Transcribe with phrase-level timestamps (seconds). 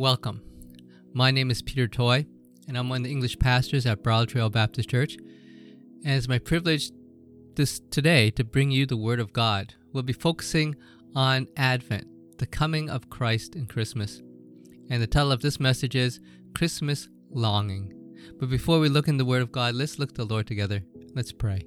[0.00, 0.40] Welcome.
[1.12, 2.24] My name is Peter Toy,
[2.66, 5.18] and I'm one of the English pastors at Broad Trail Baptist Church.
[5.18, 6.90] And it's my privilege
[7.54, 9.74] this today to bring you the Word of God.
[9.92, 10.74] We'll be focusing
[11.14, 12.06] on Advent,
[12.38, 14.22] the coming of Christ in Christmas.
[14.88, 16.18] And the title of this message is
[16.54, 17.92] Christmas Longing.
[18.38, 20.82] But before we look in the Word of God, let's look to the Lord together.
[21.14, 21.60] Let's pray.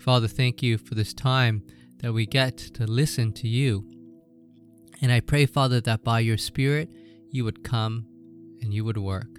[0.00, 1.62] Father, thank you for this time
[1.98, 3.86] that we get to listen to you.
[5.02, 6.90] And I pray, Father, that by your Spirit
[7.30, 8.06] you would come
[8.62, 9.38] and you would work.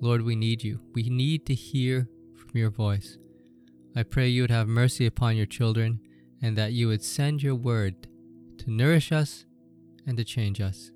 [0.00, 0.80] Lord, we need you.
[0.92, 3.16] We need to hear from your voice.
[3.96, 5.98] I pray you would have mercy upon your children
[6.42, 8.06] and that you would send your word
[8.58, 9.46] to nourish us
[10.06, 10.90] and to change us.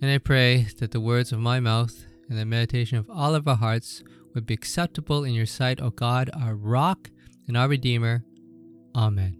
[0.00, 3.48] And I pray that the words of my mouth and the meditation of all of
[3.48, 7.10] our hearts would be acceptable in your sight, O God, our rock
[7.46, 8.24] and our Redeemer.
[8.94, 9.38] Amen.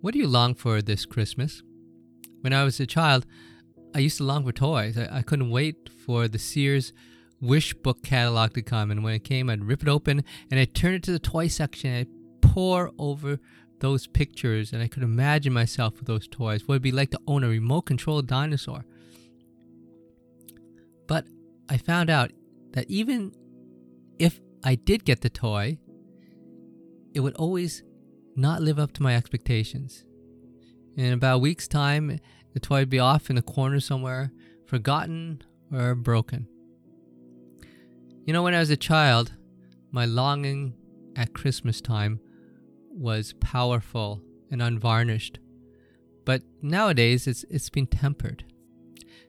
[0.00, 1.62] What do you long for this Christmas?
[2.40, 3.26] When I was a child,
[3.94, 4.96] I used to long for toys.
[4.96, 6.92] I, I couldn't wait for the Sears
[7.40, 8.90] wish book catalog to come.
[8.90, 11.48] And when it came, I'd rip it open and I'd turn it to the toy
[11.48, 13.38] section and I'd pour over
[13.80, 16.66] those pictures and I could imagine myself with those toys.
[16.66, 18.84] What it'd be like to own a remote controlled dinosaur.
[21.06, 21.26] But
[21.68, 22.32] I found out
[22.72, 23.32] that even
[24.18, 25.78] if I did get the toy,
[27.14, 27.82] it would always
[28.36, 30.04] not live up to my expectations.
[30.96, 32.18] In about a week's time,
[32.54, 34.32] the toy would be off in a corner somewhere,
[34.66, 36.48] forgotten or broken.
[38.24, 39.32] You know, when I was a child,
[39.90, 40.74] my longing
[41.16, 42.20] at Christmas time
[42.90, 45.38] was powerful and unvarnished.
[46.24, 48.44] But nowadays, it's, it's been tempered.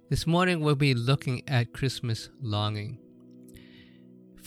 [0.09, 2.99] This morning, we'll be looking at Christmas longing.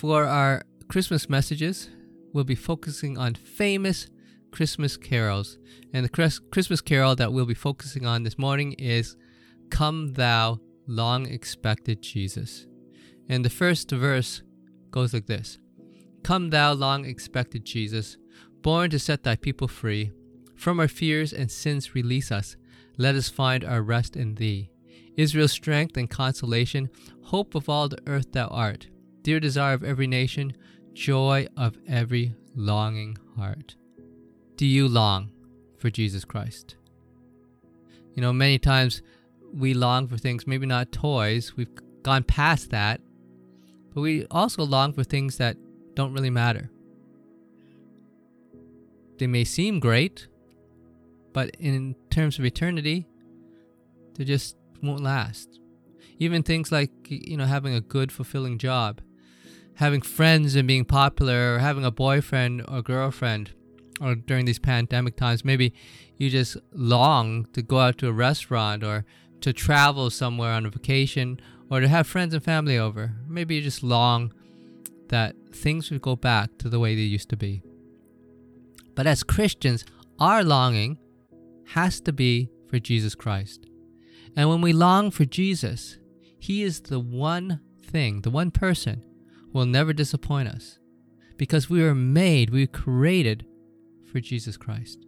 [0.02, 1.88] For our Christmas messages,
[2.32, 4.08] we'll be focusing on famous
[4.50, 5.58] Christmas carols.
[5.92, 9.16] And the Christmas carol that we'll be focusing on this morning is
[9.70, 10.58] Come Thou
[10.88, 12.66] Long Expected Jesus.
[13.28, 14.42] And the first verse
[14.90, 15.60] goes like this
[16.24, 18.16] Come, thou long expected Jesus,
[18.60, 20.10] born to set thy people free.
[20.56, 22.56] From our fears and sins release us.
[22.98, 24.72] Let us find our rest in thee.
[25.16, 26.90] Israel's strength and consolation,
[27.26, 28.88] hope of all the earth thou art
[29.22, 30.56] dear desire of every nation,
[30.92, 33.76] joy of every longing heart.
[34.56, 35.30] Do you long
[35.78, 36.76] for Jesus Christ?
[38.14, 39.02] You know, many times
[39.54, 41.70] we long for things, maybe not toys, we've
[42.02, 43.00] gone past that,
[43.94, 45.56] but we also long for things that
[45.94, 46.70] don't really matter.
[49.18, 50.26] They may seem great,
[51.32, 53.06] but in terms of eternity,
[54.14, 55.60] they just won't last.
[56.18, 59.00] Even things like, you know, having a good, fulfilling job
[59.76, 63.50] having friends and being popular or having a boyfriend or girlfriend
[64.00, 65.72] or during these pandemic times maybe
[66.16, 69.04] you just long to go out to a restaurant or
[69.40, 73.16] to travel somewhere on a vacation or to have friends and family over.
[73.26, 74.32] Maybe you just long
[75.08, 77.62] that things would go back to the way they used to be.
[78.94, 79.84] But as christians
[80.20, 80.98] our longing
[81.68, 83.66] has to be for jesus christ.
[84.36, 85.98] And when we long for jesus
[86.38, 89.02] he is the one thing the one person
[89.52, 90.78] will never disappoint us
[91.36, 93.44] because we were made, we were created
[94.10, 95.04] for Jesus Christ.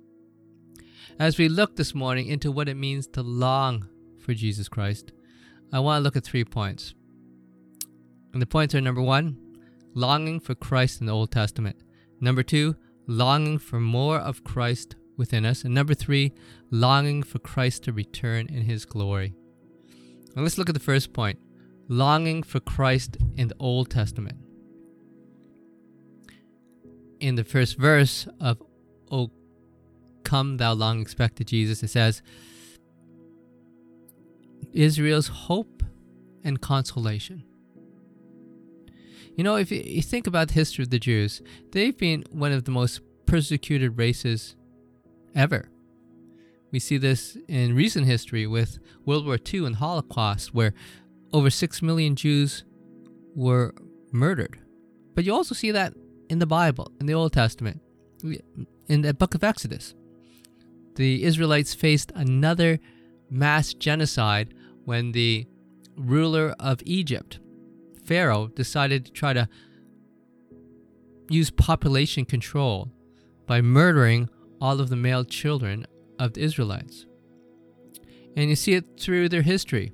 [1.18, 3.88] As we look this morning into what it means to long
[4.18, 5.12] for Jesus Christ,
[5.72, 6.94] I want to look at three points.
[8.32, 9.36] And the points are number one,
[9.94, 11.76] longing for Christ in the Old Testament.
[12.20, 12.74] Number two,
[13.06, 15.62] longing for more of Christ within us.
[15.62, 16.32] And number three,
[16.70, 19.34] longing for Christ to return in his glory.
[20.34, 21.38] Let's look at the first point
[21.88, 24.38] longing for Christ in the Old Testament.
[27.20, 28.62] In the first verse of
[29.10, 29.30] O
[30.24, 32.22] come thou long expected Jesus, it says,
[34.72, 35.82] Israel's hope
[36.42, 37.44] and consolation.
[39.36, 41.42] You know, if you think about the history of the Jews,
[41.72, 44.56] they've been one of the most persecuted races
[45.34, 45.68] ever.
[46.70, 50.74] We see this in recent history with World War II and Holocaust, where
[51.34, 52.64] over 6 million Jews
[53.34, 53.74] were
[54.12, 54.56] murdered.
[55.16, 55.92] But you also see that
[56.30, 57.80] in the Bible, in the Old Testament,
[58.86, 59.94] in the book of Exodus.
[60.94, 62.78] The Israelites faced another
[63.28, 64.54] mass genocide
[64.84, 65.46] when the
[65.96, 67.40] ruler of Egypt,
[68.04, 69.48] Pharaoh, decided to try to
[71.28, 72.92] use population control
[73.46, 74.28] by murdering
[74.60, 75.84] all of the male children
[76.20, 77.06] of the Israelites.
[78.36, 79.92] And you see it through their history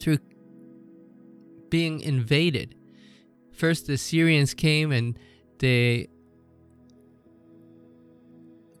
[0.00, 0.18] through
[1.70, 2.74] being invaded.
[3.52, 5.18] first the Syrians came and
[5.58, 6.08] they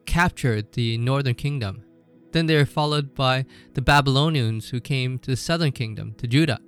[0.06, 1.84] captured the northern kingdom.
[2.32, 3.44] Then they were followed by
[3.74, 6.60] the Babylonians who came to the southern kingdom, to Judah.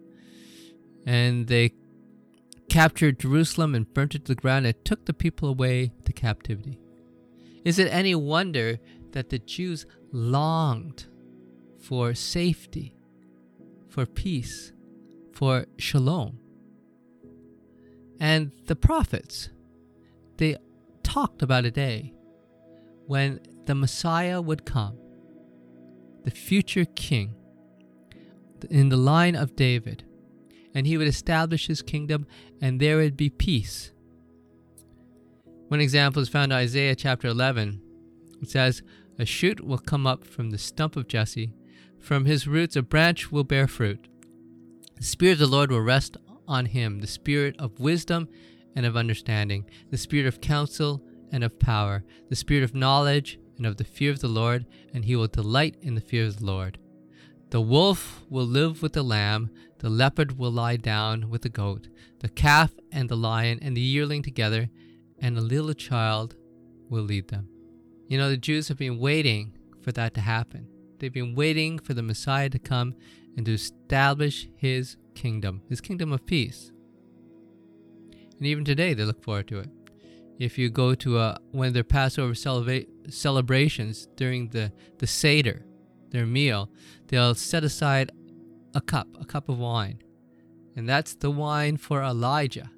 [1.07, 1.73] And they
[2.69, 6.79] captured Jerusalem and burnt it to the ground and took the people away to captivity.
[7.65, 8.79] Is it any wonder
[9.13, 11.07] that the Jews longed
[11.81, 12.95] for safety,
[13.91, 14.73] for peace,
[15.33, 16.39] for shalom?
[18.19, 19.51] And the prophets,
[20.37, 20.57] they
[21.03, 22.13] talked about a day
[23.07, 24.97] when the Messiah would come,
[26.25, 27.35] the future king
[28.71, 30.05] in the line of David,
[30.75, 32.27] and he would establish his kingdom,
[32.61, 33.91] and there would be peace.
[35.69, 37.81] One example is found in Isaiah chapter 11.
[38.43, 38.83] It says,
[39.19, 41.53] A shoot will come up from the stump of Jesse,
[42.01, 44.09] from his roots a branch will bear fruit.
[44.97, 46.17] The Spirit of the Lord will rest
[46.49, 48.29] on him, the Spirit of wisdom
[48.75, 51.03] and of understanding, the Spirit of counsel
[51.33, 55.05] and of power, the spirit of knowledge and of the fear of the Lord, and
[55.05, 56.79] he will delight in the fear of the Lord.
[57.51, 61.89] The wolf will live with the lamb, the leopard will lie down with the goat,
[62.21, 64.69] the calf and the lion and the yearling together,
[65.19, 66.37] and a little child
[66.89, 67.49] will lead them.
[68.09, 70.69] You know, the Jews have been waiting for that to happen.
[71.01, 72.95] They've been waiting for the Messiah to come
[73.37, 76.71] and to establish his kingdom, his kingdom of peace.
[78.39, 79.71] And even today, they look forward to it
[80.41, 85.67] if you go to a, one of their Passover celebra- celebrations during the, the Seder,
[86.11, 86.71] their meal,
[87.09, 88.11] they'll set aside
[88.75, 90.03] a cup, a cup of wine.
[90.75, 92.71] And that's the wine for Elijah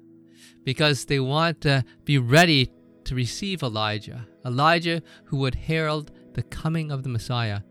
[0.65, 2.69] because they want to be ready
[3.05, 7.61] to receive Elijah, Elijah who would herald the coming of the Messiah.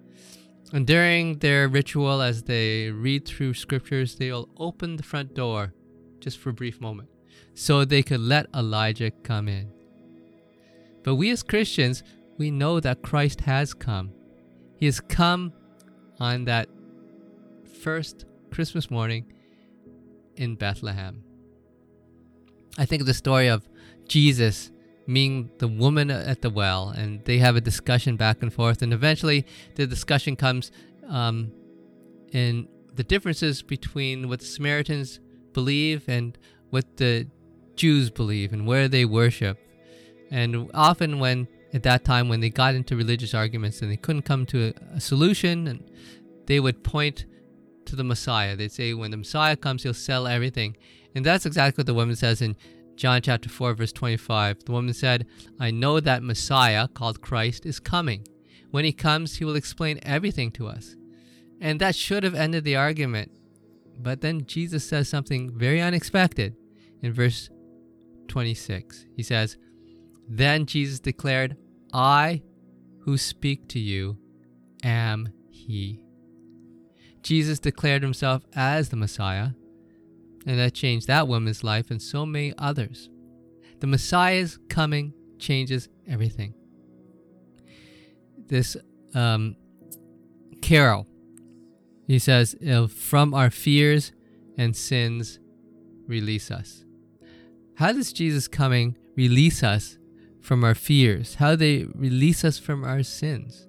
[0.73, 5.75] And during their ritual, as they read through scriptures, they'll open the front door
[6.21, 7.11] just for a brief moment
[7.55, 9.71] so they could let Elijah come in.
[11.03, 12.03] But we as Christians,
[12.39, 14.13] we know that Christ has come.
[14.79, 15.53] He has come
[16.19, 16.69] on that
[17.83, 19.31] first Christmas morning
[20.37, 21.23] in Bethlehem.
[22.79, 23.69] I think of the story of
[24.09, 24.71] Jesus
[25.07, 28.93] meeting the woman at the well, and they have a discussion back and forth, and
[28.93, 30.71] eventually the discussion comes
[31.09, 31.53] um,
[32.33, 35.21] in the differences between what the Samaritans
[35.53, 36.39] believe and
[36.71, 37.27] what the
[37.75, 39.59] Jews believe and where they worship.
[40.31, 44.23] And often, when at that time, when they got into religious arguments and they couldn't
[44.23, 45.91] come to a, a solution, and
[46.47, 47.25] they would point
[47.87, 48.57] to the Messiah.
[48.57, 50.77] They'd say, when the Messiah comes, he'll sell everything.
[51.15, 52.57] And that's exactly what the woman says in
[52.97, 54.65] John chapter 4, verse 25.
[54.65, 55.27] The woman said,
[55.59, 58.27] I know that Messiah, called Christ, is coming.
[58.71, 60.97] When he comes, he will explain everything to us.
[61.61, 63.31] And that should have ended the argument.
[63.99, 66.57] But then Jesus says something very unexpected
[67.03, 67.51] in verse
[68.29, 69.07] 26.
[69.17, 69.57] He says,
[70.29, 71.57] then Jesus declared,
[71.93, 72.43] I
[73.01, 74.17] who speak to you
[74.83, 76.05] am He.
[77.23, 79.51] Jesus declared himself as the Messiah,
[80.47, 83.09] and that changed that woman's life and so many others.
[83.81, 86.55] The Messiah's coming changes everything.
[88.47, 88.77] This
[89.15, 89.57] um,
[90.61, 91.07] carol,
[92.07, 92.57] he says,
[92.95, 94.13] from our fears
[94.57, 95.41] and sins,
[96.07, 96.85] release us.
[97.77, 99.99] How does Jesus coming release us
[100.43, 103.67] from our fears, how they release us from our sins.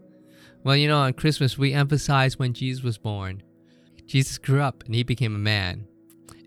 [0.64, 3.44] Well, you know, on Christmas, we emphasize when Jesus was born.
[4.06, 5.88] Jesus grew up and he became a man.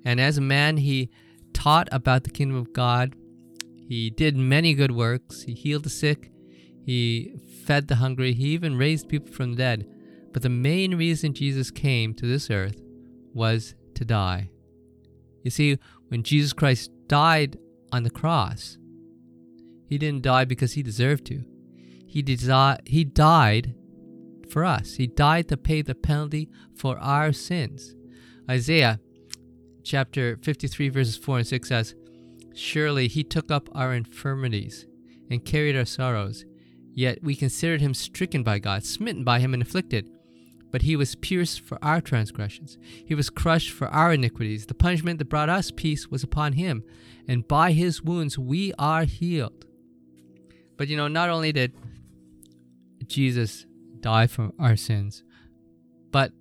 [0.07, 1.11] And as a man, he
[1.53, 3.17] taught about the kingdom of God.
[3.89, 5.43] He did many good works.
[5.43, 6.31] He healed the sick.
[6.85, 7.35] He
[7.65, 8.33] fed the hungry.
[8.33, 9.89] He even raised people from the dead.
[10.33, 12.81] But the main reason Jesus came to this earth
[13.35, 14.51] was to die.
[15.43, 17.59] You see, when Jesus Christ died
[17.91, 18.79] on the cross,
[19.89, 21.43] he didn't die because he deserved to.
[22.07, 23.75] He, desi- he died
[24.51, 24.95] for us.
[24.95, 27.97] He died to pay the penalty for our sins.
[28.49, 29.01] Isaiah
[29.87, 31.95] chapter 53, verses 4 and 6 says,
[32.55, 34.87] Surely he took up our infirmities
[35.31, 36.45] and carried our sorrows.
[36.93, 40.09] Yet we considered him stricken by God, smitten by him, and afflicted.
[40.73, 44.67] But he was pierced for our transgressions, he was crushed for our iniquities.
[44.67, 46.83] The punishment that brought us peace was upon him,
[47.29, 49.65] and by his wounds we are healed.
[50.77, 51.73] But you know, not only did
[53.07, 53.67] Jesus
[54.01, 55.23] die for our sins,
[56.11, 56.33] but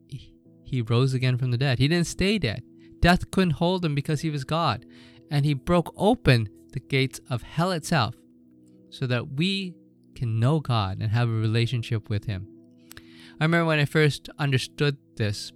[0.63, 1.79] he rose again from the dead.
[1.79, 2.63] He didn't stay dead.
[3.05, 4.83] Death couldn't hold him because he was God.
[5.29, 8.15] And he broke open the gates of hell itself
[8.89, 9.75] so that we
[10.15, 12.47] can know God and have a relationship with him.
[13.39, 15.51] I remember when I first understood this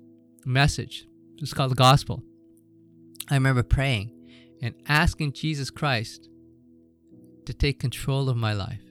[0.46, 1.08] message,
[1.40, 2.22] it's called the gospel.
[3.32, 4.12] I remember praying
[4.62, 6.30] and asking Jesus Christ
[7.48, 8.84] to take control of my life.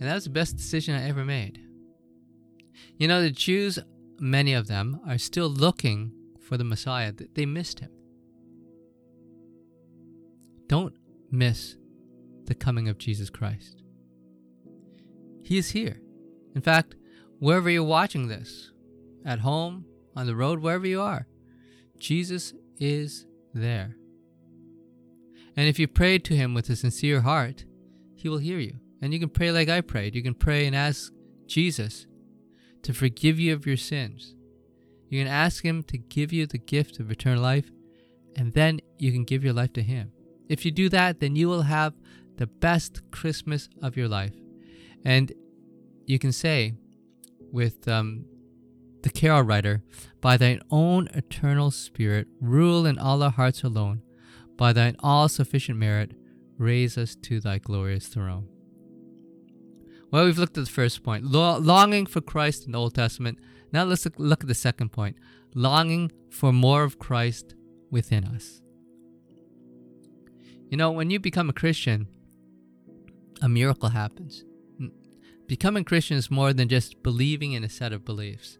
[0.00, 1.60] And that was the best decision I ever made.
[2.96, 3.78] You know, the Jews,
[4.18, 6.12] many of them, are still looking
[6.44, 7.12] for the Messiah.
[7.12, 7.90] That they missed him.
[10.66, 10.94] Don't
[11.30, 11.76] miss
[12.46, 13.82] the coming of Jesus Christ.
[15.42, 16.00] He is here.
[16.54, 16.94] In fact,
[17.38, 18.70] wherever you're watching this,
[19.24, 19.86] at home,
[20.16, 21.26] on the road, wherever you are,
[21.98, 23.96] Jesus is there.
[25.56, 27.64] And if you pray to Him with a sincere heart,
[28.14, 28.78] He will hear you.
[29.00, 30.14] And you can pray like I prayed.
[30.14, 31.12] You can pray and ask
[31.46, 32.06] Jesus
[32.82, 34.34] to forgive you of your sins.
[35.14, 37.70] You can ask Him to give you the gift of eternal life,
[38.34, 40.10] and then you can give your life to Him.
[40.48, 41.94] If you do that, then you will have
[42.36, 44.34] the best Christmas of your life.
[45.04, 45.32] And
[46.04, 46.74] you can say
[47.52, 48.24] with um,
[49.04, 49.84] the carol writer,
[50.20, 54.02] By thine own eternal spirit, rule in all our hearts alone.
[54.56, 56.10] By thine all sufficient merit,
[56.58, 58.48] raise us to thy glorious throne.
[60.10, 63.38] Well, we've looked at the first point longing for Christ in the Old Testament.
[63.74, 65.16] Now let's look, at the second point
[65.56, 67.56] longing for more of Christ
[67.90, 68.62] within us.
[70.70, 72.06] You know, when you become a Christian,
[73.42, 74.44] a miracle happens.
[75.48, 78.58] Becoming Christian is more than just believing in a set of beliefs.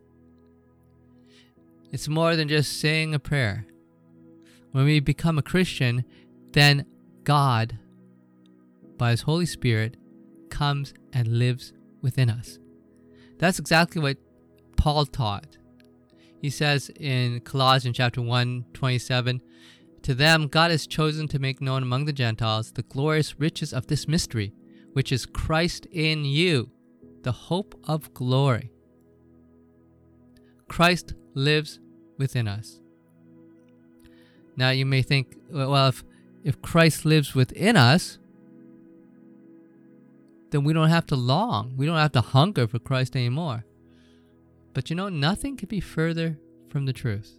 [1.93, 3.67] It's more than just saying a prayer.
[4.73, 6.05] When we become a Christian,
[6.53, 6.87] then
[7.23, 7.79] God,
[8.99, 9.97] by His Holy Spirit,
[10.51, 12.59] comes and lives within us.
[13.39, 14.19] That's exactly what
[14.85, 15.57] Paul taught.
[16.43, 19.41] He says in Colossians chapter 1, 27,
[20.03, 23.87] To them God has chosen to make known among the Gentiles the glorious riches of
[23.87, 24.53] this mystery,
[24.93, 26.71] which is Christ in you,
[27.23, 28.73] the hope of glory.
[30.69, 31.81] Christ lives
[32.19, 32.83] within us.
[34.55, 36.05] Now you may think, well, if,
[36.45, 38.19] if Christ lives within us,
[40.51, 41.73] then we don't have to long.
[41.75, 43.65] We don't have to hunger for Christ anymore.
[44.75, 46.39] But you know, nothing could be further
[46.69, 47.39] from the truth.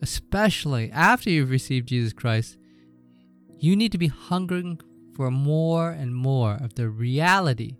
[0.00, 2.56] Especially after you've received Jesus Christ,
[3.58, 4.80] you need to be hungering
[5.14, 7.76] for more and more of the reality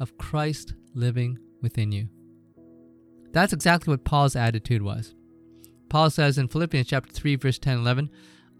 [0.00, 2.08] of Christ living within you.
[3.32, 5.14] That's exactly what Paul's attitude was.
[5.88, 8.10] Paul says in Philippians chapter 3 verse 10 11,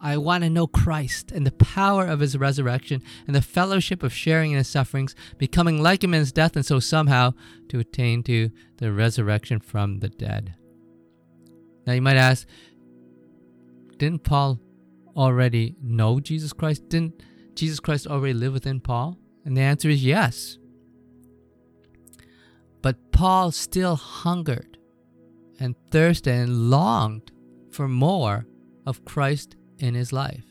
[0.02, 4.12] I want to know Christ and the power of his resurrection and the fellowship of
[4.12, 7.34] sharing in his sufferings, becoming like him in his death, and so somehow
[7.68, 10.54] to attain to the resurrection from the dead.
[11.86, 12.46] Now you might ask,
[13.98, 14.58] didn't Paul
[15.14, 16.88] already know Jesus Christ?
[16.88, 17.22] Didn't
[17.54, 19.18] Jesus Christ already live within Paul?
[19.44, 20.56] And the answer is yes.
[22.80, 24.78] But Paul still hungered
[25.58, 27.32] and thirsted and longed
[27.70, 28.46] for more
[28.86, 30.44] of Christ in his life.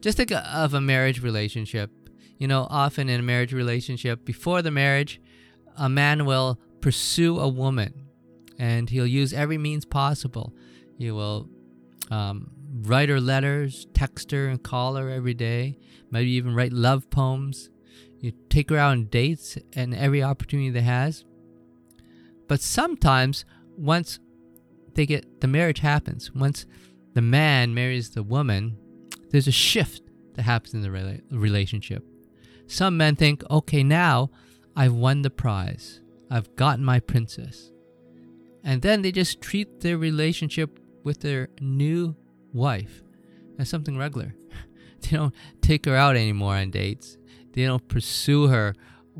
[0.00, 1.90] Just think of a marriage relationship.
[2.38, 5.20] You know, often in a marriage relationship, before the marriage,
[5.78, 8.04] a man will pursue a woman
[8.58, 10.52] and he'll use every means possible.
[10.98, 11.48] He will
[12.10, 12.50] um,
[12.82, 15.78] write her letters, text her, and call her every day,
[16.10, 17.70] maybe even write love poems.
[18.20, 21.24] You take her out on dates and every opportunity that has.
[22.48, 23.44] But sometimes,
[23.76, 24.18] once
[24.94, 26.66] they get the marriage happens, once
[27.14, 28.76] the man marries the woman,
[29.30, 30.02] there's a shift
[30.34, 32.04] that happens in the rela- relationship.
[32.66, 34.30] Some men think, okay, now
[34.76, 37.70] I've won the prize, I've gotten my princess.
[38.62, 42.16] And then they just treat their relationship with their new
[42.52, 43.02] wife
[43.58, 44.34] as something regular.
[45.00, 47.18] they don't take her out anymore on dates.
[47.52, 48.74] They don't pursue her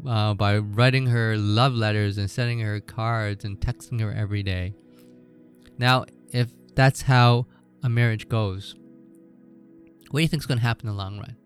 [0.07, 4.75] uh, by writing her love letters and sending her cards and texting her every day.
[5.79, 7.47] Now, if that's how
[7.85, 8.75] a marriage goes,
[10.11, 11.37] what do you think is going to happen in the long run?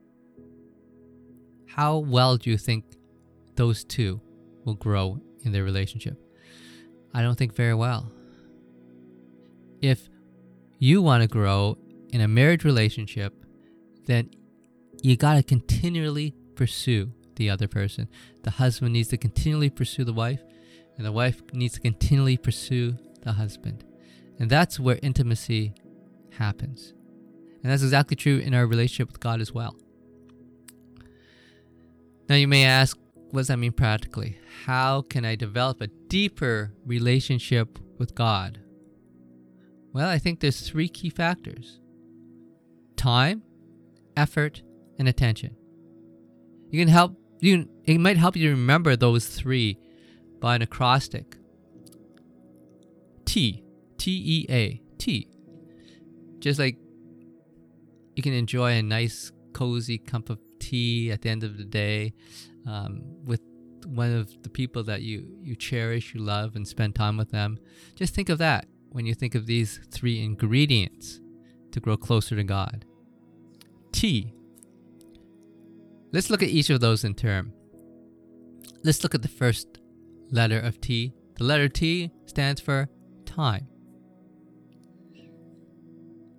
[1.66, 2.84] How well do you think
[3.56, 4.20] those two
[4.64, 6.16] will grow in their relationship?
[7.12, 8.12] I don't think very well.
[9.82, 10.08] If
[10.78, 11.76] you want to grow
[12.10, 13.34] in a marriage relationship,
[14.06, 14.30] then
[15.02, 18.08] you got to continually pursue the other person.
[18.44, 20.42] The husband needs to continually pursue the wife,
[20.96, 23.84] and the wife needs to continually pursue the husband.
[24.38, 25.74] And that's where intimacy
[26.38, 26.94] happens.
[27.62, 29.76] And that's exactly true in our relationship with God as well.
[32.28, 34.38] Now, you may ask, what does that mean practically?
[34.64, 38.60] How can I develop a deeper relationship with God?
[39.92, 41.80] Well, I think there's three key factors
[42.96, 43.42] time,
[44.16, 44.62] effort,
[44.98, 45.56] and attention.
[46.70, 49.78] You can help you it might help you remember those three
[50.40, 51.36] by an acrostic.
[53.24, 53.64] T
[53.96, 55.28] T E A T.
[56.40, 56.78] just like
[58.14, 62.12] you can enjoy a nice, cozy cup of tea at the end of the day
[62.66, 63.40] um, with
[63.86, 67.58] one of the people that you, you cherish, you love, and spend time with them.
[67.94, 71.20] Just think of that when you think of these three ingredients
[71.72, 72.84] to grow closer to God.
[73.92, 74.32] T.
[76.12, 77.52] Let's look at each of those in turn.
[78.82, 79.78] Let's look at the first
[80.30, 81.12] letter of T.
[81.36, 82.88] The letter T stands for
[83.24, 83.68] time.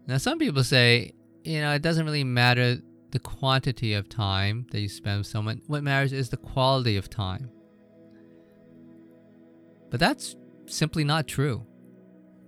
[0.09, 1.13] Now, some people say,
[1.43, 2.79] you know, it doesn't really matter
[3.11, 5.61] the quantity of time that you spend with someone.
[5.67, 7.51] What matters is the quality of time.
[9.91, 10.35] But that's
[10.65, 11.63] simply not true.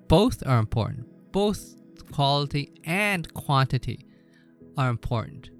[0.07, 1.05] Both are important.
[1.31, 1.75] Both
[2.11, 4.07] quality and quantity
[4.75, 5.51] are important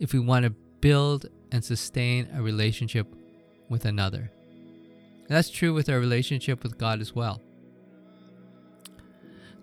[0.00, 0.50] if we want to
[0.82, 3.06] build and sustain a relationship
[3.70, 4.30] with another.
[5.16, 7.40] And that's true with our relationship with God as well.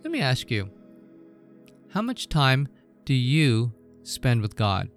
[0.04, 0.72] Let me ask you
[1.92, 2.68] how much time
[3.06, 4.90] do you spend with God?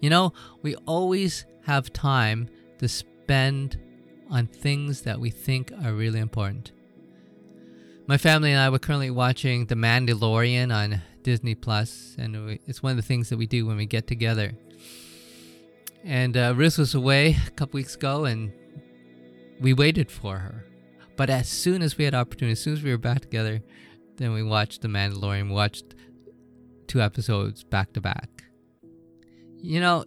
[0.00, 2.48] You know, we always have time
[2.78, 3.78] to spend
[4.30, 6.72] on things that we think are really important.
[8.06, 12.90] My family and I were currently watching The Mandalorian on Disney Plus, and it's one
[12.90, 14.52] of the things that we do when we get together.
[16.02, 18.52] And uh, Ruth was away a couple weeks ago, and
[19.60, 20.64] we waited for her.
[21.16, 23.62] But as soon as we had opportunity, as soon as we were back together,
[24.20, 25.50] then we watched The Mandalorian.
[25.50, 25.94] Watched
[26.86, 28.44] two episodes back to back.
[29.56, 30.04] You know,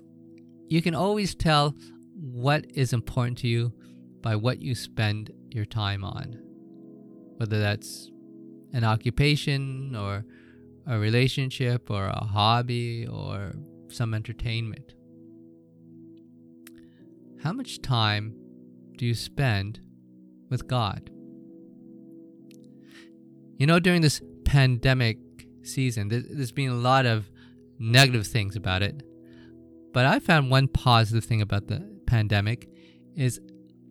[0.70, 1.76] you can always tell
[2.16, 3.74] what is important to you
[4.22, 6.38] by what you spend your time on,
[7.38, 8.12] whether that's
[8.72, 10.24] an occupation or
[10.86, 13.54] a relationship or a hobby or
[13.88, 14.94] some entertainment.
[17.42, 18.36] How much time
[18.96, 19.82] do you spend
[20.50, 21.10] with God?
[23.58, 25.18] You know, during this pandemic
[25.64, 27.30] season, there's been a lot of
[27.80, 29.04] negative things about it.
[29.94, 32.68] But I found one positive thing about the pandemic
[33.16, 33.40] is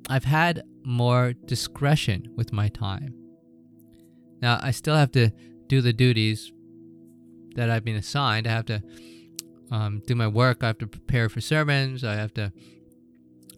[0.09, 3.15] I've had more discretion with my time.
[4.41, 5.31] Now, I still have to
[5.69, 6.53] do the duties
[7.55, 8.47] that I've been assigned.
[8.47, 8.83] I have to
[9.71, 10.63] um, do my work.
[10.63, 12.03] I have to prepare for sermons.
[12.03, 12.53] I have to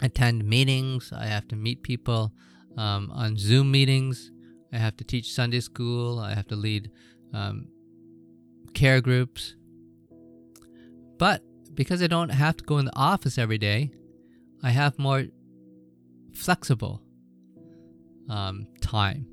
[0.03, 1.13] attend meetings.
[1.17, 2.33] I have to meet people
[2.77, 4.31] um, on Zoom meetings.
[4.75, 6.19] I have to teach Sunday school.
[6.19, 6.91] I have to lead
[7.33, 7.69] um,
[8.75, 9.55] care groups.
[11.17, 11.43] But
[11.75, 13.93] because I don't have to go in the office every day,
[14.63, 15.27] I have more
[16.35, 17.03] flexible
[18.29, 19.27] um, time.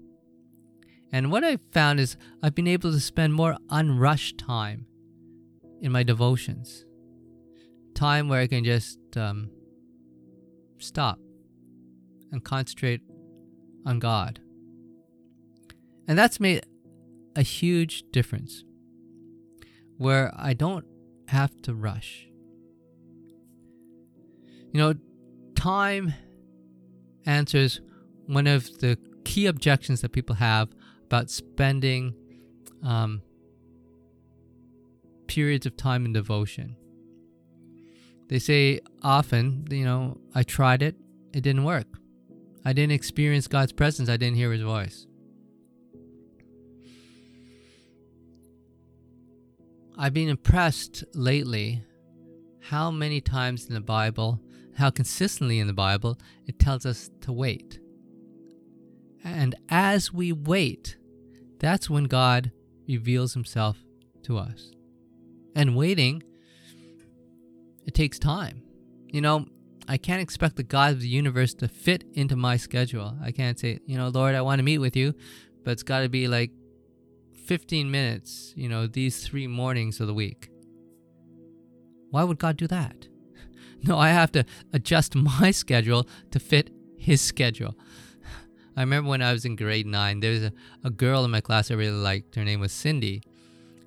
[1.11, 4.85] And what I've found is I've been able to spend more unrushed time
[5.81, 6.85] in my devotions.
[7.95, 9.49] Time where I can just um,
[10.77, 11.19] stop
[12.31, 13.01] and concentrate
[13.85, 14.39] on God.
[16.07, 16.65] And that's made
[17.35, 18.63] a huge difference
[19.97, 20.85] where I don't
[21.27, 22.27] have to rush.
[24.73, 24.93] You know,
[25.55, 26.13] time
[27.25, 27.81] answers
[28.25, 30.69] one of the key objections that people have
[31.03, 32.15] about spending
[32.83, 33.21] um,
[35.27, 36.75] periods of time in devotion.
[38.27, 40.95] They say often, you know, I tried it,
[41.33, 41.87] it didn't work.
[42.63, 45.05] I didn't experience God's presence, I didn't hear His voice.
[50.01, 51.83] I've been impressed lately
[52.59, 54.41] how many times in the Bible,
[54.75, 57.79] how consistently in the Bible, it tells us to wait.
[59.23, 60.97] And as we wait,
[61.59, 62.51] that's when God
[62.87, 63.77] reveals himself
[64.23, 64.71] to us.
[65.55, 66.23] And waiting,
[67.85, 68.63] it takes time.
[69.05, 69.45] You know,
[69.87, 73.15] I can't expect the God of the universe to fit into my schedule.
[73.21, 75.13] I can't say, you know, Lord, I want to meet with you,
[75.63, 76.49] but it's got to be like
[77.43, 80.49] 15 minutes, you know, these three mornings of the week.
[82.09, 83.07] Why would God do that?
[83.83, 87.75] No, I have to adjust my schedule to fit His schedule.
[88.77, 91.41] I remember when I was in grade nine, there was a, a girl in my
[91.41, 92.35] class I really liked.
[92.35, 93.23] Her name was Cindy.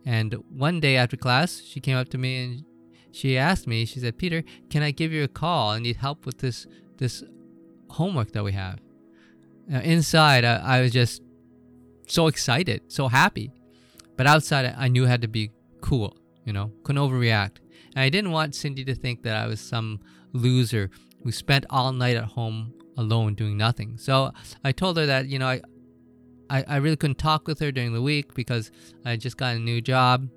[0.05, 2.65] And one day after class, she came up to me and
[3.13, 5.71] she asked me, she said, Peter, can I give you a call?
[5.71, 6.67] I need help with this,
[6.99, 7.23] this
[7.91, 8.81] homework that we have.
[9.69, 11.23] Now, inside, I, I was just
[12.07, 13.53] so excited, so happy.
[14.17, 17.57] But outside, I knew I had to be cool, you know, couldn't overreact.
[17.95, 20.01] And I didn't want Cindy to think that I was some
[20.33, 20.91] loser
[21.23, 23.99] who spent all night at home alone doing nothing.
[23.99, 24.33] So
[24.65, 25.61] I told her that, you know, I,
[26.51, 28.71] I, I really couldn't talk with her during the week because
[29.05, 30.29] I just got a new job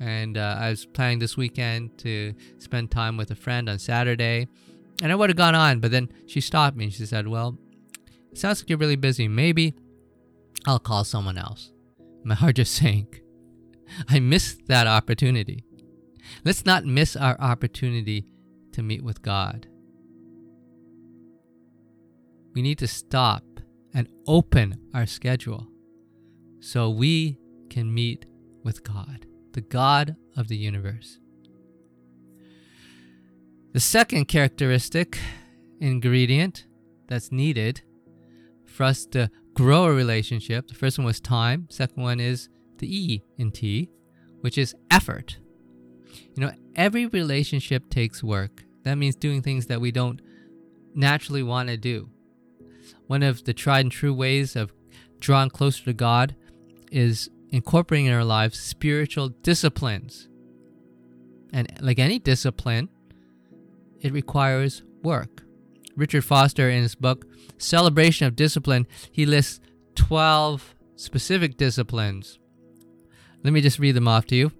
[0.00, 4.48] and uh, I was planning this weekend to spend time with a friend on Saturday.
[5.02, 7.58] And I would have gone on, but then she stopped me and she said, Well,
[8.34, 9.28] sounds like you're really busy.
[9.28, 9.74] Maybe
[10.66, 11.70] I'll call someone else.
[12.24, 13.22] my heart just sank.
[14.08, 15.64] I missed that opportunity.
[16.44, 18.26] Let's not miss our opportunity
[18.72, 19.68] to meet with God.
[22.52, 23.44] We need to stop
[23.94, 25.68] and open our schedule
[26.60, 27.38] so we
[27.70, 28.26] can meet
[28.64, 31.20] with God, the God of the universe.
[33.72, 35.18] The second characteristic,
[35.80, 36.66] ingredient
[37.08, 37.82] that's needed
[38.64, 42.94] for us to grow a relationship, the first one was time, second one is the
[42.94, 43.88] E in T,
[44.42, 45.38] which is effort.
[46.34, 48.64] You know, every relationship takes work.
[48.82, 50.20] That means doing things that we don't
[50.94, 52.10] naturally want to do.
[53.06, 54.74] One of the tried and true ways of
[55.20, 56.36] drawing closer to God
[56.92, 60.28] is incorporating in our lives spiritual disciplines.
[61.54, 62.90] And like any discipline,
[64.02, 65.45] it requires work.
[65.96, 67.26] Richard Foster, in his book
[67.58, 69.60] Celebration of Discipline, he lists
[69.94, 72.38] 12 specific disciplines.
[73.42, 74.52] Let me just read them off to you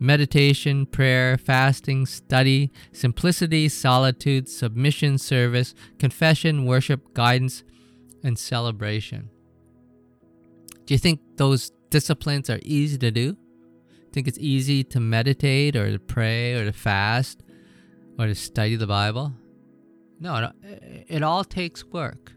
[0.00, 7.62] meditation, prayer, fasting, study, simplicity, solitude, submission, service, confession, worship, guidance,
[8.24, 9.30] and celebration.
[10.86, 13.36] Do you think those disciplines are easy to do?
[14.12, 17.42] Think it's easy to meditate or to pray or to fast
[18.18, 19.32] or to study the Bible?
[20.22, 22.32] No, it all takes work.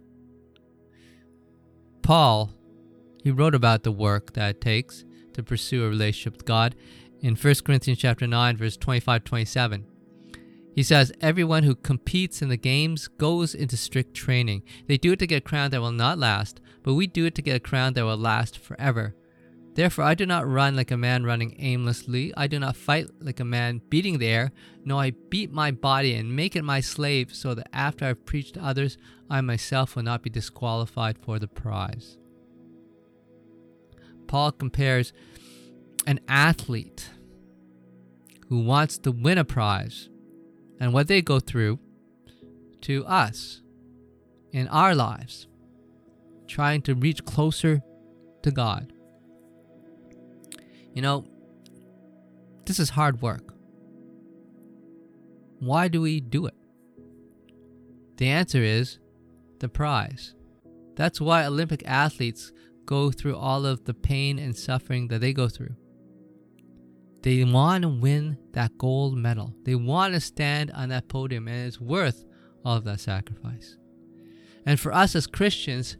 [2.01, 2.51] Paul,
[3.23, 6.75] he wrote about the work that it takes to pursue a relationship with God
[7.21, 9.85] in 1 Corinthians chapter 9 verse 25 27.
[10.73, 14.63] He says, Everyone who competes in the games goes into strict training.
[14.87, 17.35] They do it to get a crown that will not last, but we do it
[17.35, 19.15] to get a crown that will last forever.
[19.75, 22.33] Therefore, I do not run like a man running aimlessly.
[22.37, 24.51] I do not fight like a man beating the air.
[24.85, 28.53] No, I beat my body and make it my slave, so that after I've preached
[28.53, 28.97] to others,
[29.29, 32.17] I myself will not be disqualified for the prize.
[34.27, 35.11] Paul compares
[36.07, 37.09] an athlete
[38.47, 40.09] who wants to win a prize
[40.79, 41.79] and what they go through
[42.81, 43.61] to us
[44.51, 45.47] in our lives,
[46.47, 47.81] trying to reach closer
[48.43, 48.93] to God.
[50.95, 51.25] You know,
[52.65, 53.53] this is hard work.
[55.59, 56.55] Why do we do it?
[58.17, 58.97] The answer is
[59.59, 60.33] the prize.
[60.95, 62.51] That's why Olympic athletes
[62.85, 65.75] go through all of the pain and suffering that they go through.
[67.23, 69.53] They want to win that gold medal.
[69.63, 72.23] They want to stand on that podium, and it's worth
[72.63, 73.75] all of that sacrifice.
[74.65, 75.97] And for us as Christians,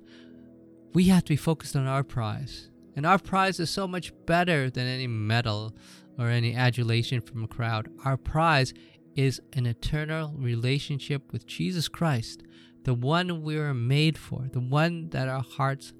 [0.93, 2.69] we have to be focused on our prize.
[2.95, 5.75] And our prize is so much better than any medal
[6.17, 7.89] or any adulation from a crowd.
[8.05, 8.73] Our prize
[9.15, 12.43] is an eternal relationship with Jesus Christ,
[12.83, 15.93] the one we were made for, the one that our hearts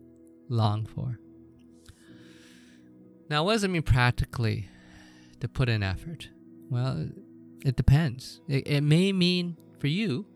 [0.49, 1.19] long for.
[3.29, 4.69] Now, what does it mean practically
[5.39, 6.29] to put in effort?
[6.69, 7.09] Well,
[7.65, 8.41] it depends.
[8.47, 10.27] It, it may mean for you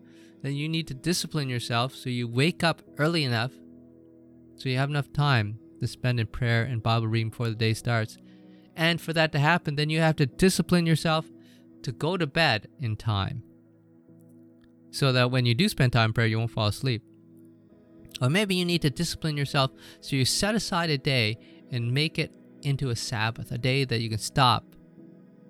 [0.42, 3.52] that you need to discipline yourself so you wake up early enough
[4.56, 7.74] so you have enough time to spend in prayer and Bible reading before the day
[7.74, 8.18] starts.
[8.76, 11.26] And for that to happen, then you have to discipline yourself
[11.82, 13.42] to go to bed in time
[14.90, 17.02] so that when you do spend time in prayer, you won't fall asleep.
[18.20, 21.38] Or maybe you need to discipline yourself so you set aside a day
[21.70, 24.64] and make it into a Sabbath, a day that you can stop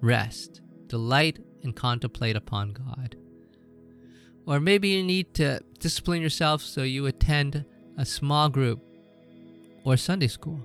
[0.00, 3.16] rest, delight, and contemplate upon God.
[4.46, 7.64] Or maybe you need to discipline yourself so you attend
[7.98, 8.82] a small group
[9.84, 10.60] or Sunday school.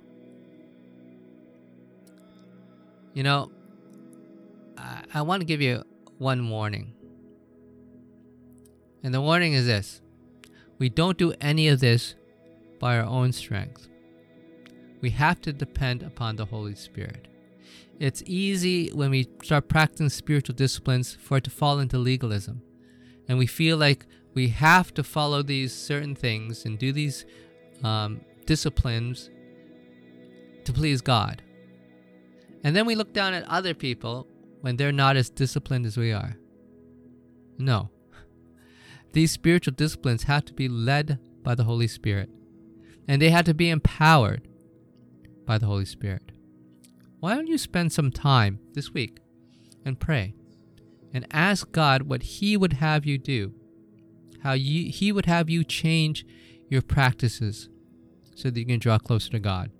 [3.14, 3.52] You know,
[4.78, 5.84] I, I want to give you
[6.18, 6.94] one warning.
[9.04, 10.02] And the warning is this
[10.78, 12.16] we don't do any of this
[12.80, 13.88] by our own strength.
[15.02, 17.28] We have to depend upon the Holy Spirit.
[18.00, 22.62] It's easy when we start practicing spiritual disciplines for it to fall into legalism.
[23.30, 27.26] And we feel like we have to follow these certain things and do these
[27.84, 29.30] um, disciplines
[30.66, 31.42] to please God.
[32.64, 34.28] And then we look down at other people
[34.62, 36.36] when they're not as disciplined as we are.
[37.58, 37.90] No.
[39.14, 42.30] These spiritual disciplines have to be led by the Holy Spirit,
[43.08, 44.48] and they have to be empowered
[45.46, 46.32] by the Holy Spirit
[47.26, 49.20] why don't you spend some time this week
[49.84, 50.36] and pray
[51.12, 53.52] and ask God what He would have you do,
[54.44, 56.24] how you, He would have you change
[56.70, 57.68] your practices
[58.36, 59.72] so that you can draw closer to God.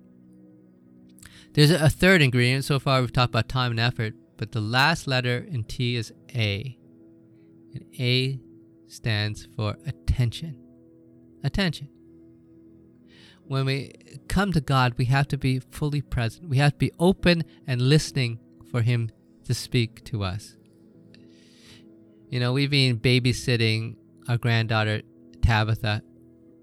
[1.54, 2.64] There's a third ingredient.
[2.64, 6.12] So far, we've talked about time and effort, but the last letter in T is
[6.34, 6.76] A.
[7.74, 8.40] And A
[8.88, 10.58] stands for attention.
[11.44, 11.88] Attention.
[13.48, 13.92] when we
[14.28, 16.48] come to God, we have to be fully present.
[16.48, 18.40] We have to be open and listening
[18.70, 19.10] for Him
[19.44, 20.56] to speak to us.
[22.28, 23.96] You know, we've been babysitting
[24.28, 25.02] our granddaughter,
[25.42, 26.02] Tabitha.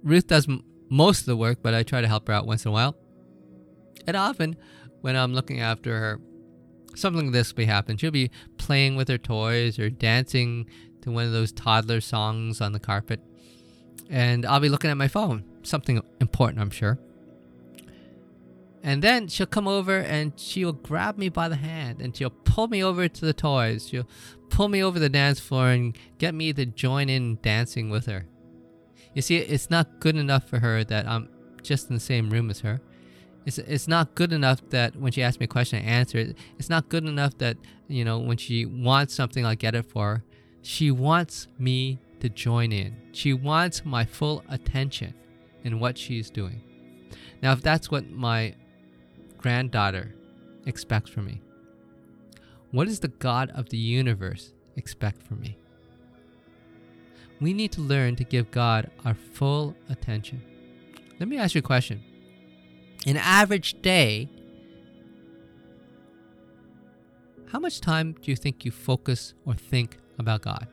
[0.03, 2.65] Ruth does m- most of the work, but I try to help her out once
[2.65, 2.95] in a while.
[4.05, 4.55] And often,
[5.01, 6.21] when I'm looking after her,
[6.93, 7.97] something like this may happen.
[7.97, 10.67] She'll be playing with her toys or dancing
[11.01, 13.21] to one of those toddler songs on the carpet.
[14.07, 16.99] And I'll be looking at my phone, something important, I'm sure.
[18.83, 22.67] And then she'll come over and she'll grab me by the hand and she'll pull
[22.67, 23.87] me over to the toys.
[23.89, 24.07] She'll
[24.49, 28.27] pull me over the dance floor and get me to join in dancing with her.
[29.13, 31.29] You see, it's not good enough for her that I'm
[31.61, 32.81] just in the same room as her.
[33.45, 36.37] It's, it's not good enough that when she asks me a question, I answer it.
[36.57, 40.15] It's not good enough that, you know, when she wants something, I'll get it for
[40.15, 40.23] her.
[40.61, 42.95] She wants me to join in.
[43.11, 45.13] She wants my full attention
[45.63, 46.61] in what she's doing.
[47.41, 48.55] Now, if that's what my
[49.37, 50.15] granddaughter
[50.65, 51.41] expects from me,
[52.71, 55.57] what does the God of the universe expect from me?
[57.41, 60.41] We need to learn to give God our full attention.
[61.19, 62.03] Let me ask you a question.
[63.05, 64.29] An average day,
[67.51, 70.67] how much time do you think you focus or think about God?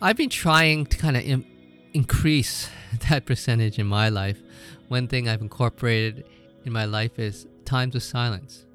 [0.00, 1.46] I've been trying to kind of Im-
[1.94, 2.68] increase
[3.08, 4.40] that percentage in my life.
[4.88, 6.24] One thing I've incorporated
[6.64, 8.66] in my life is times of silence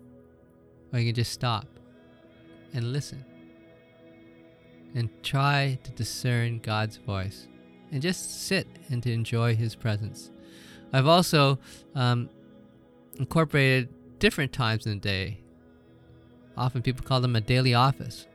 [0.90, 1.68] where you can just stop
[2.74, 3.24] and listen
[4.96, 7.48] and try to discern God's voice
[7.92, 10.32] and just sit and to enjoy His presence.
[10.94, 11.60] I've also
[11.96, 12.30] um,
[13.18, 15.40] incorporated different times in the day.
[16.58, 18.28] Often people call them a daily office,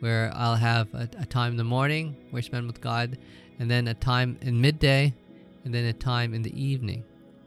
[0.00, 3.18] where I'll have a, a time in the morning where I spend with God,
[3.58, 5.14] and then a time in midday,
[5.64, 7.04] and then a time in the evening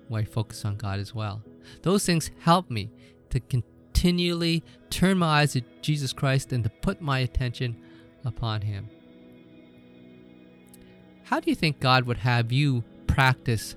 [0.08, 1.42] where I focus on God as well.
[1.82, 2.92] Those things help me
[3.30, 7.76] to continually turn my eyes to Jesus Christ and to put my attention
[8.26, 8.90] upon Him.
[11.24, 13.76] How do you think God would have you practice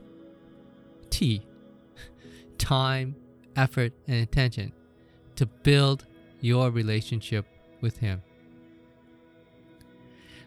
[1.11, 1.43] T?
[2.59, 3.17] Time,
[3.57, 4.73] effort, and attention
[5.37, 6.07] to build
[6.41, 7.47] your relationship
[7.81, 8.23] with Him.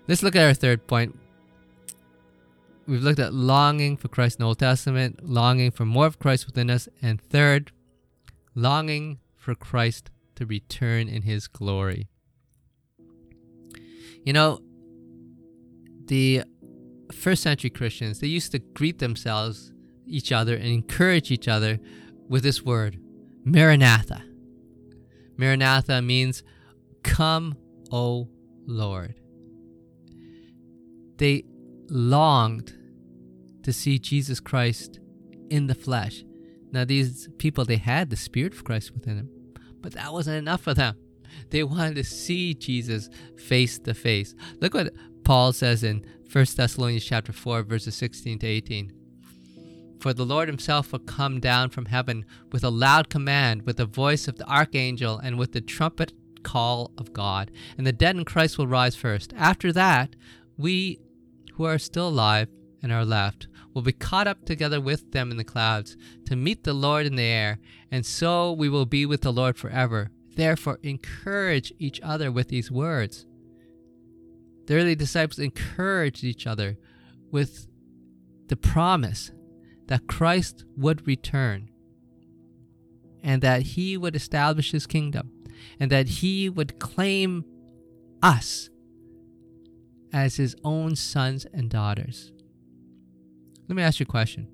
[0.07, 1.17] Let's look at our third point.
[2.87, 6.45] We've looked at longing for Christ in the Old Testament, longing for more of Christ
[6.45, 7.71] within us, and third,
[8.53, 12.10] longing for Christ to return in His glory.
[14.23, 14.59] You know,
[16.05, 16.43] the
[17.11, 19.73] first century Christians, they used to greet themselves,
[20.05, 21.79] each other, and encourage each other
[22.29, 22.99] with this word,
[23.43, 24.23] Maranatha.
[25.37, 26.43] Maranatha means,
[27.03, 27.55] Come,
[27.91, 28.29] O
[28.65, 29.15] Lord.
[31.17, 31.43] They
[31.89, 32.73] longed
[33.63, 34.99] to see Jesus Christ
[35.49, 36.23] in the flesh.
[36.71, 39.29] Now, these people, they had the Spirit of Christ within them,
[39.81, 40.95] but that wasn't enough for them.
[41.49, 44.35] They wanted to see Jesus face to face.
[44.59, 48.93] Look what Paul says in 1 Thessalonians chapter 4 verses 16 to 18.
[49.99, 53.85] For the Lord himself will come down from heaven with a loud command, with the
[53.85, 57.51] voice of the archangel, and with the trumpet call of God.
[57.77, 59.31] And the dead in Christ will rise first.
[59.37, 60.15] After that,
[60.57, 60.99] we
[61.53, 62.47] who are still alive
[62.81, 66.63] and are left will be caught up together with them in the clouds to meet
[66.63, 67.59] the Lord in the air,
[67.91, 70.09] and so we will be with the Lord forever.
[70.35, 73.25] Therefore, encourage each other with these words.
[74.67, 76.77] The early disciples encouraged each other
[77.31, 77.67] with
[78.47, 79.31] the promise
[79.87, 81.69] that Christ would return
[83.23, 85.31] and that he would establish his kingdom
[85.79, 87.45] and that he would claim
[88.21, 88.69] us
[90.13, 92.31] as his own sons and daughters.
[93.67, 94.47] Let me ask you a question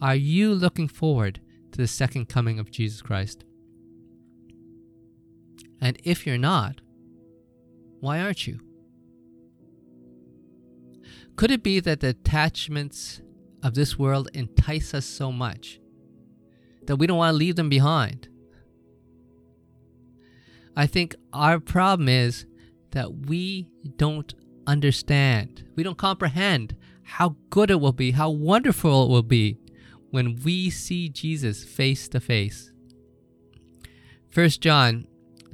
[0.00, 1.40] Are you looking forward
[1.72, 3.44] to the second coming of Jesus Christ?
[5.80, 6.80] And if you're not,
[8.00, 8.60] why aren't you?
[11.36, 13.22] Could it be that the attachments
[13.62, 15.80] of this world entice us so much
[16.86, 18.28] that we don't want to leave them behind?
[20.76, 22.46] I think our problem is
[22.92, 24.34] that we don't
[24.66, 29.58] understand, we don't comprehend how good it will be, how wonderful it will be
[30.10, 32.72] when we see Jesus face to face.
[34.32, 35.06] 1 John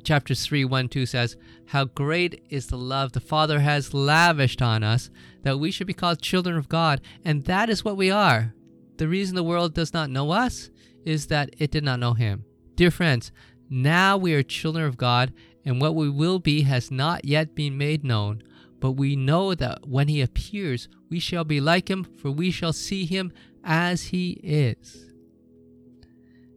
[0.06, 4.84] chapter 3 1 2 says, How great is the love the Father has lavished on
[4.84, 5.10] us
[5.42, 8.54] that we should be called children of God, and that is what we are.
[8.98, 10.70] The reason the world does not know us
[11.04, 12.44] is that it did not know Him.
[12.76, 13.32] Dear friends,
[13.68, 15.32] now we are children of God,
[15.64, 18.42] and what we will be has not yet been made known.
[18.78, 22.74] but we know that when he appears, we shall be like him, for we shall
[22.74, 23.32] see him
[23.64, 25.12] as he is.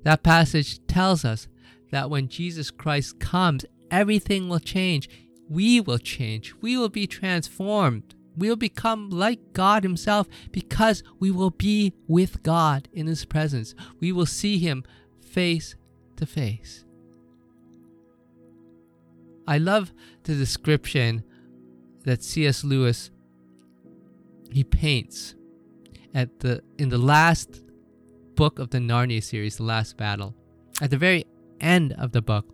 [0.04, 1.48] That passage tells us
[1.91, 5.10] that when Jesus Christ comes, everything will change.
[5.49, 6.54] We will change.
[6.62, 8.15] We will be transformed.
[8.38, 13.75] We will become like God Himself because we will be with God in His presence.
[13.99, 14.84] We will see Him
[15.19, 15.75] face
[16.17, 16.86] to face.
[19.47, 19.91] I love
[20.23, 21.23] the description
[22.06, 22.63] that C.S.
[22.63, 23.10] Lewis
[24.52, 25.36] he paints
[26.13, 27.62] at the in the last
[28.36, 30.36] book of the Narnia series, The Last Battle.
[30.82, 31.25] At the very
[31.62, 32.45] end of the book,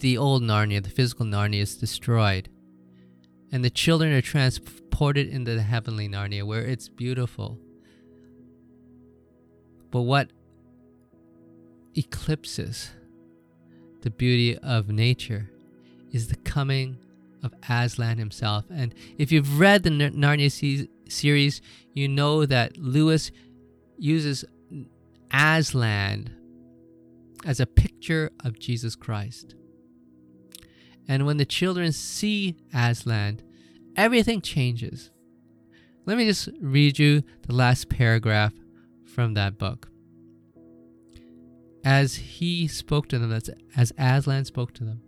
[0.00, 2.48] the old Narnia, the physical Narnia, is destroyed,
[3.52, 7.58] and the children are transported into the heavenly Narnia, where it's beautiful.
[9.90, 10.30] But what
[11.94, 12.90] eclipses
[14.00, 15.50] the beauty of nature
[16.10, 16.98] is the coming
[17.42, 18.64] of Aslan himself.
[18.70, 21.60] And if you've read the Narnia se- series,
[21.92, 23.30] you know that Lewis
[23.98, 24.44] uses
[25.32, 26.30] Aslan
[27.44, 29.54] as a picture of Jesus Christ.
[31.08, 33.40] And when the children see Aslan,
[33.96, 35.10] everything changes.
[36.06, 38.52] Let me just read you the last paragraph
[39.04, 39.88] from that book.
[41.84, 43.32] As he spoke to them,
[43.76, 45.02] as Aslan spoke to them,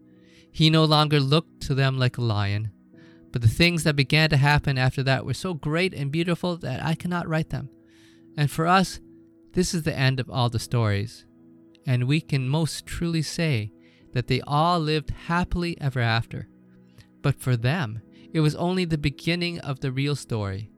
[0.51, 2.71] he no longer looked to them like a lion.
[3.33, 6.85] But the things that began to happen after that were so great and beautiful that
[6.85, 7.69] I cannot write them.
[8.37, 9.01] And for us,
[9.53, 11.25] this is the end of all the stories.
[11.87, 13.73] And we can most truly say
[14.13, 16.49] that they all lived happily ever after.
[17.23, 18.01] But for them,
[18.33, 20.71] it was only the beginning of the real story.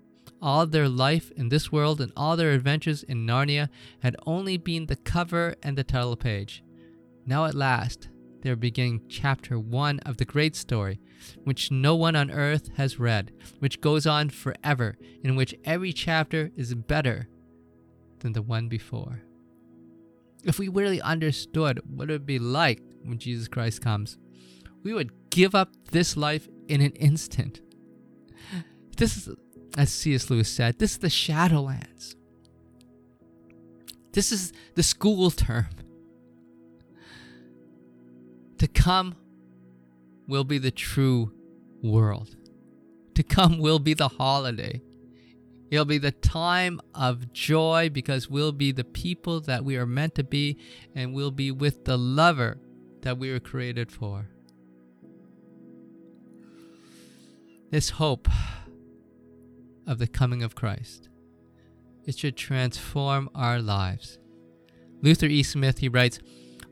[0.43, 3.69] All their life in this world and all their adventures in Narnia
[4.01, 6.63] had only been the cover and the title page.
[7.25, 8.09] Now at last,
[8.43, 11.01] they're beginning chapter one of the great story,
[11.45, 16.53] which no one on earth has read, which goes on forever, in which every chapter
[16.55, 17.29] is better
[18.21, 19.23] than the one before.
[20.45, 24.17] If we really understood what it would be like when Jesus Christ comes,
[24.83, 27.61] we would give up this life in an instant.
[28.97, 29.35] This is,
[29.77, 30.31] as C.S.
[30.31, 32.15] Lewis said, this is the Shadowlands.
[34.13, 35.67] This is the school term.
[38.59, 39.17] To come
[40.27, 41.33] will be the true
[41.83, 42.35] world.
[43.15, 44.81] To come will be the holiday.
[45.71, 50.15] It'll be the time of joy because we'll be the people that we are meant
[50.17, 50.59] to be
[50.95, 52.59] and we'll be with the lover
[53.03, 54.29] that we were created for.
[57.71, 58.29] This hope
[59.87, 61.09] of the coming of Christ.
[62.05, 64.19] It should transform our lives.
[65.03, 65.43] Luther E.
[65.43, 66.21] Smith, he writes,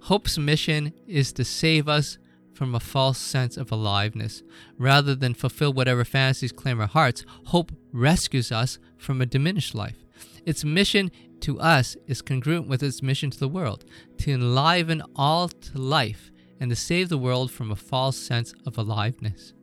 [0.03, 2.19] Hope's mission is to save us
[2.53, 4.43] from a false sense of aliveness.
[4.79, 10.05] Rather than fulfill whatever fantasies claim our hearts, hope rescues us from a diminished life.
[10.45, 13.85] Its mission to us is congruent with its mission to the world
[14.19, 16.31] to enliven all to life
[16.61, 19.55] and to save the world from a false sense of aliveness.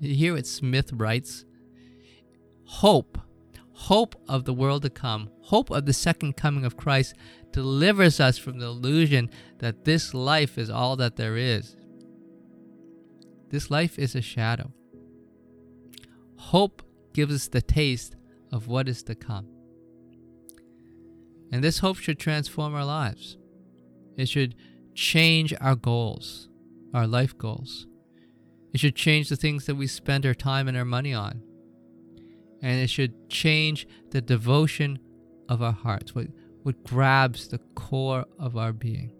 [0.00, 1.44] You hear Smith writes?
[2.64, 3.18] Hope,
[3.72, 7.14] hope of the world to come, hope of the second coming of Christ
[7.52, 11.76] delivers us from the illusion that this life is all that there is.
[13.50, 14.72] This life is a shadow.
[16.36, 16.82] Hope
[17.16, 18.14] gives us the taste
[18.52, 19.48] of what is to come.
[21.50, 23.38] And this hope should transform our lives.
[24.18, 24.54] It should
[24.94, 26.50] change our goals,
[26.92, 27.86] our life goals.
[28.74, 31.40] It should change the things that we spend our time and our money on.
[32.60, 34.98] And it should change the devotion
[35.48, 36.26] of our hearts, what,
[36.64, 39.10] what grabs the core of our being.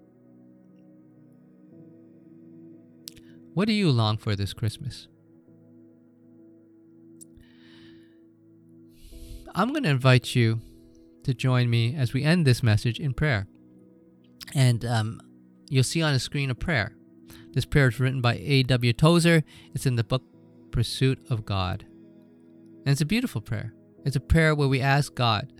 [3.54, 5.08] What do you long for this Christmas?
[9.58, 10.60] I'm going to invite you
[11.24, 13.46] to join me as we end this message in prayer.
[14.54, 15.20] And um,
[15.70, 16.94] you'll see on the screen a prayer.
[17.52, 18.92] This prayer is written by A.W.
[18.92, 19.42] Tozer.
[19.74, 20.22] It's in the book
[20.72, 21.86] Pursuit of God.
[22.84, 23.72] And it's a beautiful prayer.
[24.04, 25.50] It's a prayer where we ask God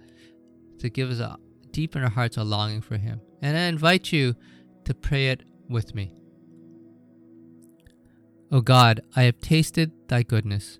[0.78, 1.38] to give us a
[1.70, 3.22] deep in our hearts a longing for Him.
[3.40, 4.36] And I invite you
[4.84, 6.12] to pray it with me.
[8.52, 10.78] O God, I have tasted thy goodness,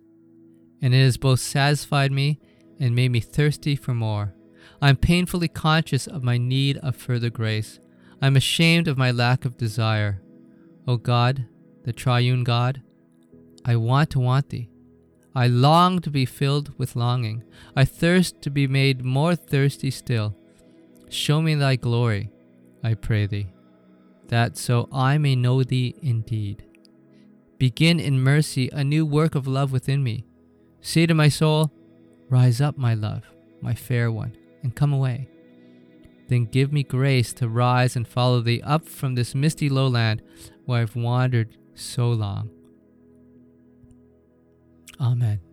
[0.83, 2.39] and it has both satisfied me
[2.79, 4.35] and made me thirsty for more.
[4.81, 7.79] I am painfully conscious of my need of further grace.
[8.21, 10.23] I am ashamed of my lack of desire.
[10.87, 11.47] O God,
[11.85, 12.83] the triune God,
[13.65, 14.71] I want to want thee.
[15.35, 17.45] I long to be filled with longing.
[17.75, 20.35] I thirst to be made more thirsty still.
[21.11, 22.31] Show me thy glory,
[22.83, 23.49] I pray thee,
[24.29, 26.65] that so I may know thee indeed.
[27.59, 30.25] Begin in mercy a new work of love within me.
[30.81, 31.71] Say to my soul,
[32.29, 33.23] Rise up, my love,
[33.61, 35.29] my fair one, and come away.
[36.29, 40.23] Then give me grace to rise and follow thee up from this misty lowland
[40.65, 42.51] where I've wandered so long.
[45.01, 45.46] Amen.